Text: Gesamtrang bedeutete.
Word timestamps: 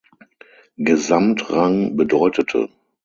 Gesamtrang 0.77 1.95
bedeutete. 1.95 2.69